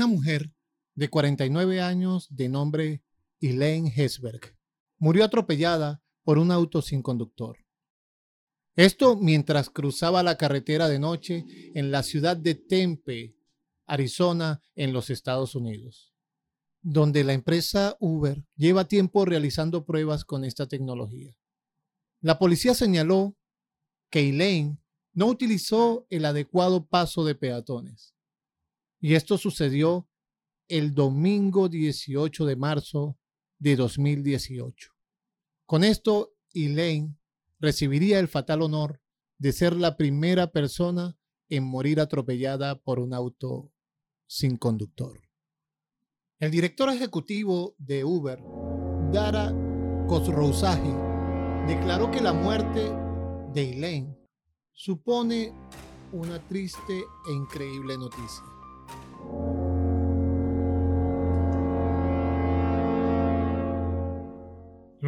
[0.00, 0.50] Una mujer
[0.94, 3.02] de 49 años de nombre
[3.38, 4.56] Elaine Hesberg
[4.96, 7.58] murió atropellada por un auto sin conductor.
[8.76, 11.44] Esto mientras cruzaba la carretera de noche
[11.74, 13.36] en la ciudad de Tempe,
[13.84, 16.14] Arizona, en los Estados Unidos,
[16.80, 21.36] donde la empresa Uber lleva tiempo realizando pruebas con esta tecnología.
[22.22, 23.36] La policía señaló
[24.08, 24.78] que Elaine
[25.12, 28.14] no utilizó el adecuado paso de peatones.
[29.00, 30.08] Y esto sucedió
[30.68, 33.18] el domingo 18 de marzo
[33.58, 34.92] de 2018.
[35.66, 37.16] Con esto, Elaine
[37.58, 39.00] recibiría el fatal honor
[39.38, 41.16] de ser la primera persona
[41.48, 43.72] en morir atropellada por un auto
[44.26, 45.20] sin conductor.
[46.38, 48.40] El director ejecutivo de Uber,
[49.12, 49.52] Dara
[50.08, 52.92] Khosrowshahi, declaró que la muerte
[53.52, 54.16] de Elaine
[54.72, 55.52] supone
[56.12, 58.59] una triste e increíble noticia.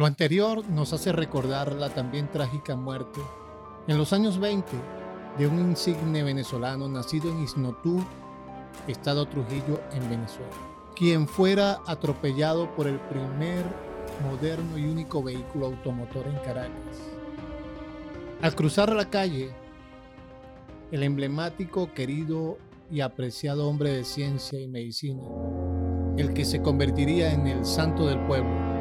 [0.03, 3.21] Lo anterior nos hace recordar la también trágica muerte
[3.87, 4.69] en los años 20
[5.37, 8.03] de un insigne venezolano nacido en Isnotú,
[8.85, 10.51] Estado Trujillo, en Venezuela,
[10.93, 13.63] quien fuera atropellado por el primer
[14.29, 16.97] moderno y único vehículo automotor en Caracas.
[18.41, 19.51] Al cruzar la calle,
[20.91, 22.57] el emblemático, querido
[22.91, 25.23] y apreciado hombre de ciencia y medicina,
[26.17, 28.72] el que se convertiría en el santo del pueblo,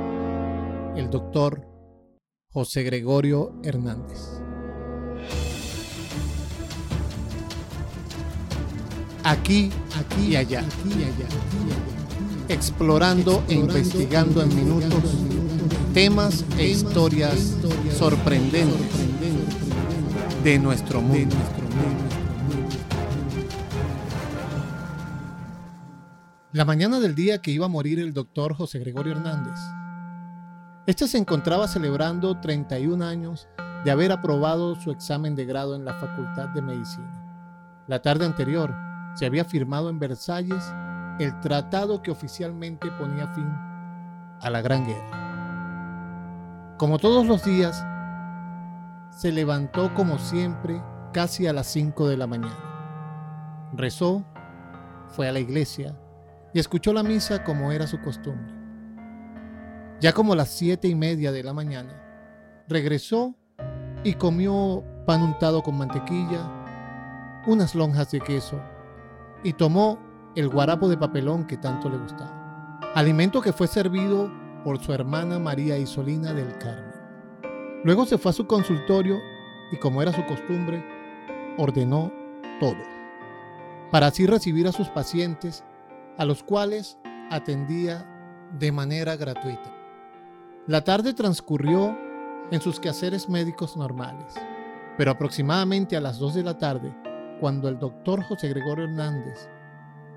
[0.96, 1.66] el doctor
[2.50, 4.18] José Gregorio Hernández.
[9.24, 11.28] Aquí, aquí y allá, allá,
[12.48, 15.16] explorando e investigando en minutos
[15.94, 17.56] temas e historias
[17.96, 18.90] sorprendentes
[20.42, 21.36] de nuestro mundo.
[26.52, 29.58] La mañana del día que iba a morir el doctor José Gregorio Hernández,
[30.86, 33.48] este se encontraba celebrando 31 años
[33.84, 37.84] de haber aprobado su examen de grado en la Facultad de Medicina.
[37.86, 38.74] La tarde anterior
[39.14, 40.64] se había firmado en Versalles
[41.20, 43.48] el tratado que oficialmente ponía fin
[44.40, 46.74] a la Gran Guerra.
[46.78, 47.86] Como todos los días,
[49.10, 50.82] se levantó como siempre
[51.12, 53.70] casi a las 5 de la mañana.
[53.72, 54.24] Rezó,
[55.08, 55.96] fue a la iglesia
[56.52, 58.61] y escuchó la misa como era su costumbre.
[60.02, 61.94] Ya como las siete y media de la mañana,
[62.66, 63.36] regresó
[64.02, 68.60] y comió pan untado con mantequilla, unas lonjas de queso
[69.44, 70.00] y tomó
[70.34, 74.28] el guarapo de papelón que tanto le gustaba, alimento que fue servido
[74.64, 77.00] por su hermana María Isolina del Carmen.
[77.84, 79.20] Luego se fue a su consultorio
[79.70, 80.84] y como era su costumbre,
[81.58, 82.10] ordenó
[82.58, 82.74] todo,
[83.92, 85.62] para así recibir a sus pacientes,
[86.18, 86.98] a los cuales
[87.30, 88.04] atendía
[88.58, 89.81] de manera gratuita.
[90.68, 91.98] La tarde transcurrió
[92.52, 94.32] en sus quehaceres médicos normales,
[94.96, 96.94] pero aproximadamente a las 2 de la tarde,
[97.40, 99.48] cuando el doctor José Gregorio Hernández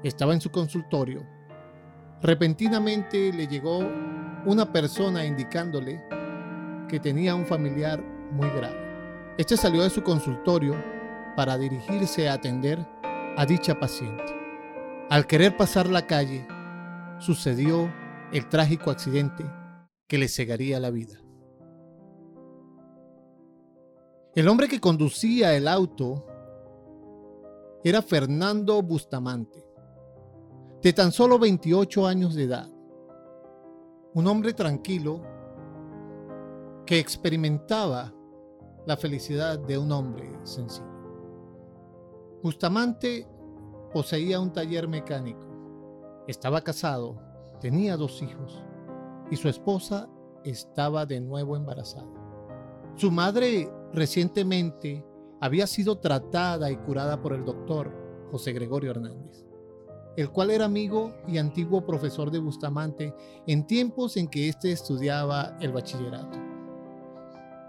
[0.03, 1.25] estaba en su consultorio,
[2.21, 3.79] repentinamente le llegó
[4.45, 5.99] una persona indicándole
[6.87, 9.33] que tenía un familiar muy grave.
[9.39, 10.75] Este salió de su consultorio
[11.35, 12.85] para dirigirse a atender
[13.35, 14.31] a dicha paciente.
[15.09, 16.45] Al querer pasar la calle,
[17.17, 17.91] sucedió
[18.31, 19.43] el trágico accidente
[20.07, 21.19] que le cegaría la vida.
[24.35, 26.25] El hombre que conducía el auto
[27.83, 29.65] era Fernando Bustamante,
[30.81, 32.69] de tan solo 28 años de edad.
[34.13, 35.21] Un hombre tranquilo
[36.85, 38.13] que experimentaba
[38.85, 40.85] la felicidad de un hombre sencillo.
[42.43, 43.27] Bustamante
[43.91, 45.47] poseía un taller mecánico,
[46.27, 47.17] estaba casado,
[47.59, 48.61] tenía dos hijos
[49.31, 50.09] y su esposa
[50.43, 52.07] estaba de nuevo embarazada.
[52.95, 55.05] Su madre recientemente
[55.41, 57.91] había sido tratada y curada por el doctor
[58.31, 59.45] José Gregorio Hernández,
[60.15, 63.13] el cual era amigo y antiguo profesor de Bustamante
[63.47, 66.37] en tiempos en que éste estudiaba el bachillerato.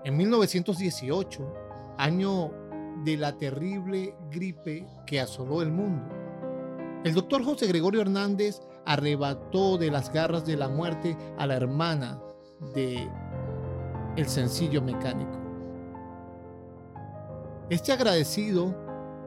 [0.05, 1.53] En 1918,
[1.99, 2.53] año
[3.05, 6.09] de la terrible gripe que asoló el mundo,
[7.05, 12.21] el doctor José Gregorio Hernández arrebató de las garras de la muerte a la hermana
[12.75, 13.09] de
[14.17, 15.39] el sencillo mecánico.
[17.69, 18.75] Este agradecido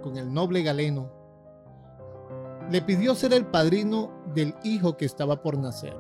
[0.02, 1.12] con el noble galeno
[2.72, 5.96] le pidió ser el padrino del hijo que estaba por nacer,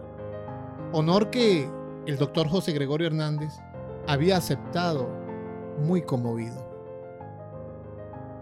[0.94, 1.70] honor que
[2.06, 3.54] el doctor José Gregorio Hernández
[4.08, 5.08] había aceptado
[5.80, 6.68] muy conmovido.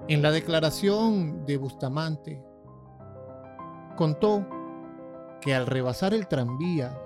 [0.07, 2.41] En la declaración de Bustamante
[3.97, 4.45] contó
[5.41, 6.97] que al rebasar el tranvía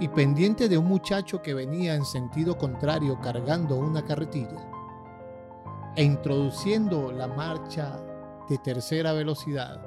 [0.00, 4.70] y pendiente de un muchacho que venía en sentido contrario cargando una carretilla
[5.96, 8.00] e introduciendo la marcha
[8.48, 9.80] de tercera velocidad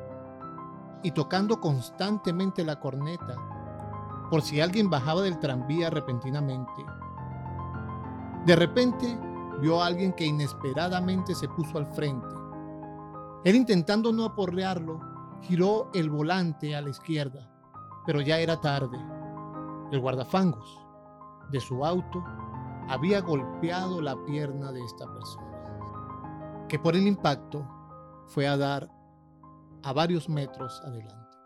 [1.04, 3.36] y tocando constantemente la corneta
[4.30, 6.86] por si alguien bajaba del tranvía repentinamente.
[8.46, 9.18] De repente
[9.60, 12.36] vio a alguien que inesperadamente se puso al frente.
[13.44, 15.00] Él intentando no aporrearlo,
[15.42, 17.50] giró el volante a la izquierda,
[18.06, 18.98] pero ya era tarde.
[19.92, 20.80] El guardafangos
[21.52, 22.24] de su auto
[22.88, 27.68] había golpeado la pierna de esta persona, que por el impacto
[28.28, 28.90] fue a dar
[29.84, 31.38] a varios metros adelante.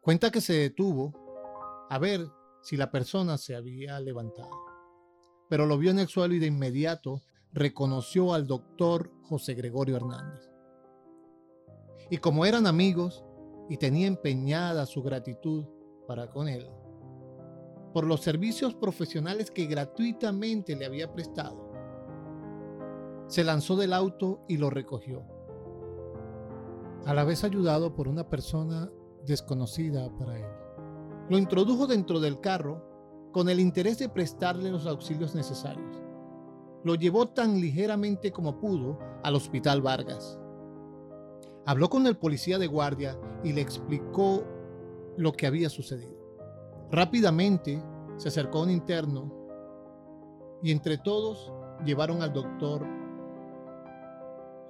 [0.00, 1.12] Cuenta que se detuvo
[1.90, 2.26] a ver
[2.62, 4.50] si la persona se había levantado,
[5.48, 10.55] pero lo vio en el suelo y de inmediato reconoció al doctor José Gregorio Hernández.
[12.10, 13.24] Y como eran amigos
[13.68, 15.64] y tenía empeñada su gratitud
[16.06, 16.70] para con él,
[17.92, 21.72] por los servicios profesionales que gratuitamente le había prestado.
[23.26, 25.24] Se lanzó del auto y lo recogió,
[27.06, 28.90] a la vez ayudado por una persona
[29.24, 30.46] desconocida para él.
[31.28, 36.00] Lo introdujo dentro del carro con el interés de prestarle los auxilios necesarios.
[36.84, 40.38] Lo llevó tan ligeramente como pudo al hospital Vargas.
[41.66, 44.44] Habló con el policía de guardia y le explicó
[45.16, 46.16] lo que había sucedido.
[46.92, 47.82] Rápidamente
[48.16, 49.32] se acercó a un interno
[50.62, 51.52] y entre todos
[51.84, 52.86] llevaron al doctor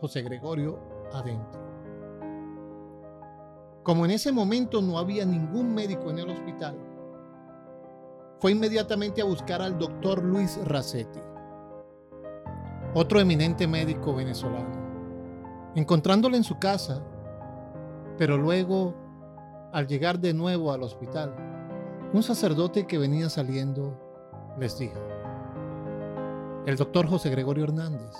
[0.00, 0.78] José Gregorio
[1.12, 1.60] adentro.
[3.82, 6.76] Como en ese momento no había ningún médico en el hospital,
[8.40, 11.20] fue inmediatamente a buscar al doctor Luis Racetti,
[12.94, 14.85] otro eminente médico venezolano,
[15.76, 17.02] encontrándolo en su casa,
[18.16, 18.94] pero luego,
[19.72, 21.36] al llegar de nuevo al hospital,
[22.14, 23.94] un sacerdote que venía saliendo
[24.58, 24.98] les dijo,
[26.64, 28.16] el doctor José Gregorio Hernández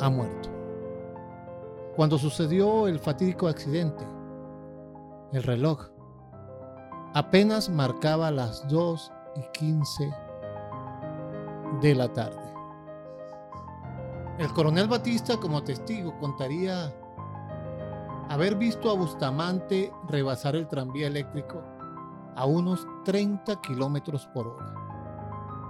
[0.00, 0.48] ha muerto.
[1.96, 4.06] Cuando sucedió el fatídico accidente,
[5.32, 5.88] el reloj
[7.14, 10.14] apenas marcaba las 2 y 15
[11.82, 12.59] de la tarde.
[14.40, 16.90] El coronel Batista como testigo contaría
[18.30, 21.62] haber visto a Bustamante rebasar el tranvía eléctrico
[22.36, 24.74] a unos 30 kilómetros por hora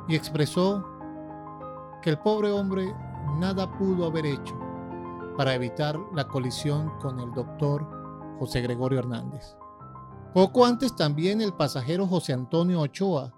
[0.06, 0.86] y expresó
[2.00, 2.94] que el pobre hombre
[3.40, 4.56] nada pudo haber hecho
[5.36, 7.84] para evitar la colisión con el doctor
[8.38, 9.56] José Gregorio Hernández.
[10.32, 13.32] Poco antes también el pasajero José Antonio Ochoa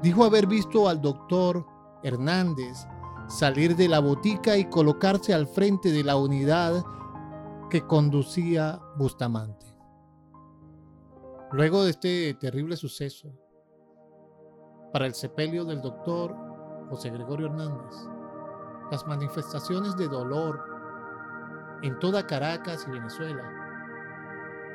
[0.00, 1.66] dijo haber visto al doctor
[2.02, 2.86] Hernández
[3.32, 6.84] salir de la botica y colocarse al frente de la unidad
[7.70, 9.64] que conducía Bustamante.
[11.50, 13.32] Luego de este terrible suceso,
[14.92, 16.36] para el sepelio del doctor
[16.90, 17.94] José Gregorio Hernández,
[18.90, 20.62] las manifestaciones de dolor
[21.82, 23.50] en toda Caracas y Venezuela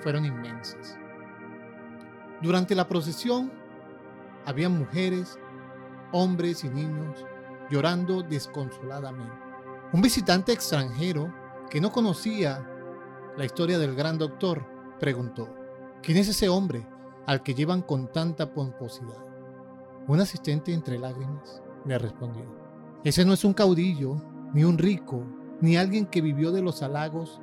[0.01, 0.97] fueron inmensas.
[2.41, 3.51] Durante la procesión
[4.47, 5.37] había mujeres,
[6.11, 7.23] hombres y niños
[7.69, 9.35] llorando desconsoladamente.
[9.93, 11.33] Un visitante extranjero
[11.69, 12.65] que no conocía
[13.37, 14.65] la historia del gran doctor
[14.99, 15.47] preguntó,
[16.01, 16.87] ¿Quién es ese hombre
[17.25, 19.17] al que llevan con tanta pomposidad?
[20.07, 22.45] Un asistente entre lágrimas le respondió.
[23.03, 24.15] Ese no es un caudillo,
[24.53, 25.23] ni un rico,
[25.59, 27.41] ni alguien que vivió de los halagos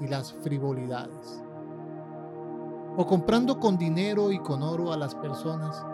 [0.00, 1.42] y las frivolidades.
[2.96, 5.86] O comprando con dinero y con oro a las personas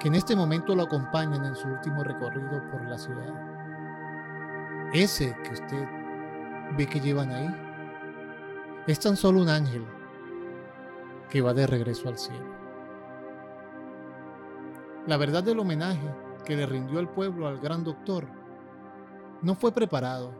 [0.00, 3.34] que en este momento lo acompañan en su último recorrido por la ciudad.
[4.92, 5.88] Ese que usted
[6.76, 7.54] ve que llevan ahí
[8.86, 9.84] es tan solo un ángel
[11.28, 12.56] que va de regreso al cielo.
[15.06, 18.26] La verdad del homenaje que le rindió el pueblo al gran doctor
[19.42, 20.32] no fue preparado,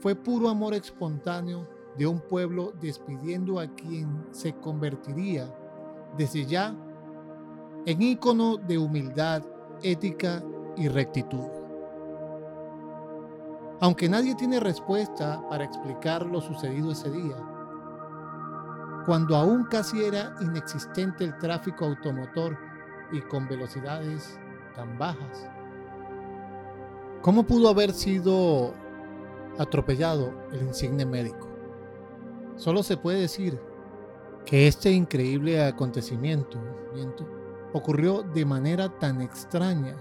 [0.00, 5.52] fue puro amor espontáneo de un pueblo despidiendo a quien se convertiría
[6.16, 6.74] desde ya
[7.84, 9.42] en ícono de humildad,
[9.82, 10.42] ética
[10.76, 11.48] y rectitud.
[13.80, 17.36] Aunque nadie tiene respuesta para explicar lo sucedido ese día,
[19.04, 22.56] cuando aún casi era inexistente el tráfico automotor
[23.10, 24.38] y con velocidades
[24.76, 25.48] tan bajas.
[27.20, 28.72] ¿Cómo pudo haber sido
[29.58, 31.48] atropellado el insigne médico?
[32.56, 33.60] Solo se puede decir
[34.44, 36.58] que este increíble acontecimiento
[37.72, 39.96] ocurrió de manera tan extraña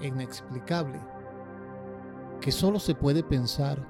[0.00, 1.00] e inexplicable
[2.40, 3.86] que solo se puede pensar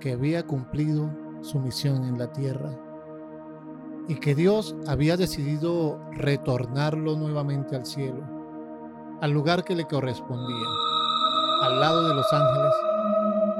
[0.00, 1.10] que había cumplido
[1.42, 2.70] su misión en la tierra
[4.08, 8.22] y que Dios había decidido retornarlo nuevamente al cielo,
[9.20, 10.66] al lugar que le correspondía,
[11.62, 12.72] al lado de los ángeles,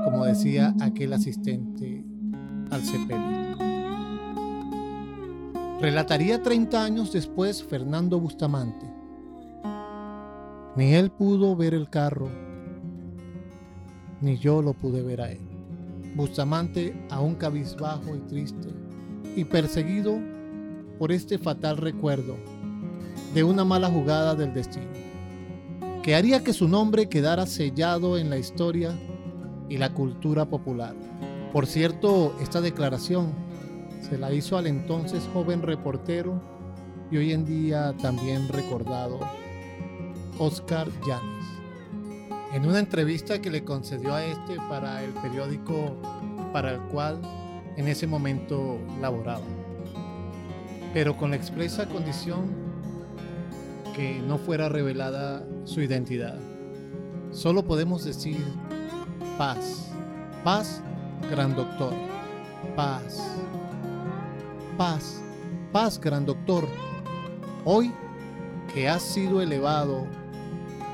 [0.04, 2.04] como decía aquel asistente
[2.70, 3.41] al sepelio.
[5.82, 8.86] Relataría 30 años después Fernando Bustamante.
[10.76, 12.28] Ni él pudo ver el carro,
[14.20, 15.40] ni yo lo pude ver a él.
[16.14, 18.68] Bustamante, aún cabizbajo y triste,
[19.34, 20.20] y perseguido
[21.00, 22.36] por este fatal recuerdo
[23.34, 24.86] de una mala jugada del destino,
[26.04, 28.96] que haría que su nombre quedara sellado en la historia
[29.68, 30.94] y la cultura popular.
[31.52, 33.32] Por cierto, esta declaración
[34.02, 36.40] se la hizo al entonces joven reportero
[37.10, 39.20] y hoy en día también recordado
[40.38, 41.44] Oscar Llanes,
[42.52, 45.96] en una entrevista que le concedió a este para el periódico
[46.52, 47.20] para el cual
[47.76, 49.44] en ese momento laboraba,
[50.92, 52.50] pero con la expresa condición
[53.94, 56.38] que no fuera revelada su identidad.
[57.30, 58.44] Solo podemos decir
[59.38, 59.90] paz,
[60.44, 60.82] paz,
[61.30, 61.92] gran doctor,
[62.76, 63.36] paz,
[64.76, 65.20] paz,
[65.72, 66.66] paz, gran doctor.
[67.64, 67.92] Hoy
[68.72, 70.06] que has sido elevado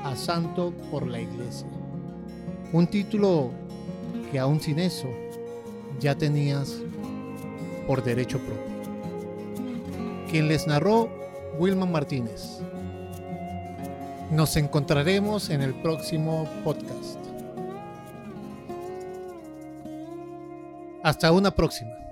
[0.03, 1.67] a santo por la iglesia.
[2.73, 3.51] Un título
[4.31, 5.07] que aún sin eso
[5.99, 6.77] ya tenías
[7.87, 8.69] por derecho propio.
[10.29, 11.09] Quien les narró,
[11.57, 12.59] Wilman Martínez.
[14.31, 17.17] Nos encontraremos en el próximo podcast.
[21.01, 22.08] Hasta una próxima.